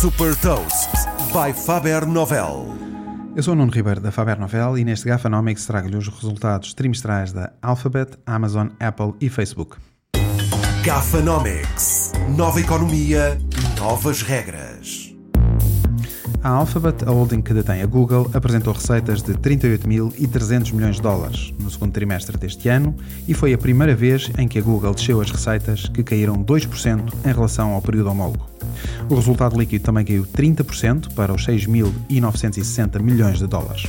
[0.00, 0.90] Super Toast
[1.32, 2.72] by Faber Novel.
[3.34, 7.32] Eu sou o Nuno Ribeiro da Faber Novel e neste Gafanomics trago-lhe os resultados trimestrais
[7.32, 9.76] da Alphabet, Amazon, Apple e Facebook.
[10.84, 12.12] Gafanomics.
[12.36, 13.36] Nova economia,
[13.76, 15.12] novas regras.
[16.44, 21.52] A Alphabet, a holding que detém a Google, apresentou receitas de 38.300 milhões de dólares
[21.58, 22.94] no segundo trimestre deste ano
[23.26, 27.12] e foi a primeira vez em que a Google desceu as receitas, que caíram 2%
[27.24, 28.57] em relação ao período homólogo.
[29.08, 33.86] O resultado líquido também caiu 30% para os 6.960 milhões de dólares.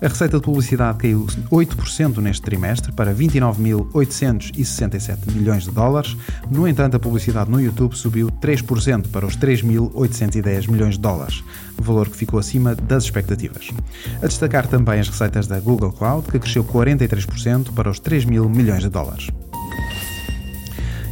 [0.00, 6.16] A receita de publicidade caiu 8% neste trimestre para 29.867 milhões de dólares.
[6.50, 11.44] No entanto, a publicidade no YouTube subiu 3% para os 3.810 milhões de dólares,
[11.78, 13.68] valor que ficou acima das expectativas.
[14.20, 18.48] A destacar também as receitas da Google Cloud, que cresceu 43% para os 3 mil
[18.48, 19.28] milhões de dólares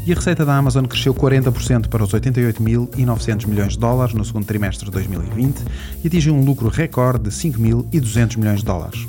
[0.07, 4.47] e a receita da Amazon cresceu 40% para os 88.900 milhões de dólares no segundo
[4.47, 5.63] trimestre de 2020
[6.03, 9.07] e atingiu um lucro recorde de 5.200 milhões de dólares.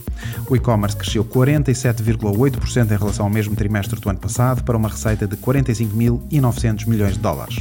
[0.49, 5.25] O e-commerce cresceu 47,8% em relação ao mesmo trimestre do ano passado para uma receita
[5.25, 7.57] de 45.900 milhões de dólares.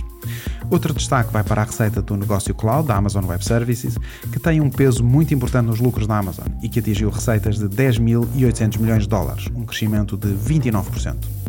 [0.68, 3.96] Outro destaque vai para a receita do negócio cloud da Amazon Web Services,
[4.32, 7.66] que tem um peso muito importante nos lucros da Amazon e que atingiu receitas de
[7.66, 11.40] 10.800 milhões de dólares, um crescimento de 29%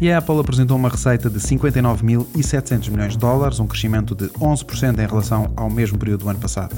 [0.00, 4.98] e a Apple apresentou uma receita de 59.700 milhões de dólares, um crescimento de 11%
[4.98, 6.76] em relação ao mesmo período do ano passado.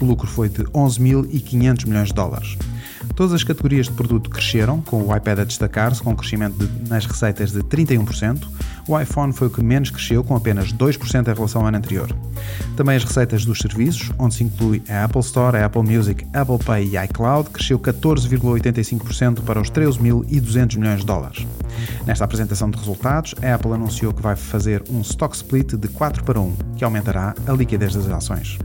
[0.00, 2.56] O lucro foi de 11.500 milhões de dólares.
[3.14, 6.88] Todas as categorias de produto cresceram, com o iPad a destacar-se com um crescimento de,
[6.88, 8.48] nas receitas de 31%.
[8.86, 12.14] O iPhone foi o que menos cresceu, com apenas 2% em relação ao ano anterior.
[12.76, 16.58] Também as receitas dos serviços, onde se inclui a Apple Store, a Apple Music, Apple
[16.58, 21.46] Pay e iCloud, cresceu 14,85% para os 13.200 milhões de dólares.
[22.06, 26.22] Nesta apresentação de resultados, a Apple anunciou que vai fazer um stock split de 4
[26.22, 28.58] para 1, que aumentará a liquidez das ações.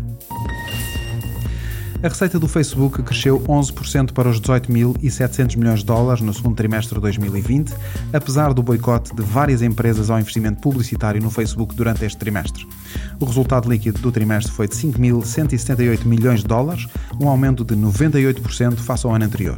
[2.01, 6.95] A receita do Facebook cresceu 11% para os 18.700 milhões de dólares no segundo trimestre
[6.95, 7.73] de 2020,
[8.13, 12.65] apesar do boicote de várias empresas ao investimento publicitário no Facebook durante este trimestre.
[13.19, 16.87] O resultado líquido do trimestre foi de 5.178 milhões de dólares,
[17.19, 19.57] um aumento de 98% face ao ano anterior.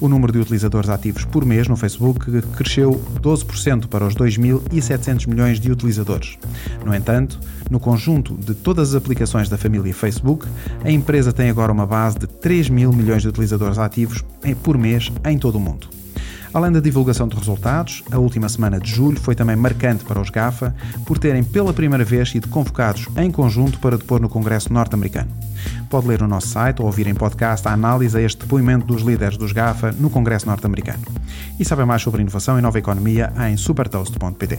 [0.00, 5.60] O número de utilizadores ativos por mês no Facebook cresceu 12% para os 2.700 milhões
[5.60, 6.38] de utilizadores.
[6.84, 7.38] No entanto,
[7.70, 10.46] no conjunto de todas as aplicações da família Facebook,
[10.82, 14.24] a empresa tem agora uma base de 3 mil milhões de utilizadores ativos
[14.62, 15.99] por mês em todo o mundo.
[16.52, 20.30] Além da divulgação de resultados, a última semana de julho foi também marcante para os
[20.30, 20.74] GAFA
[21.06, 25.30] por terem pela primeira vez sido convocados em conjunto para depor no Congresso norte-americano.
[25.88, 29.02] Pode ler no nosso site ou ouvir em podcast a análise a este depoimento dos
[29.02, 31.02] líderes dos GAFA no Congresso norte-americano.
[31.58, 34.58] E sabe mais sobre inovação e nova economia em supertoast.pt.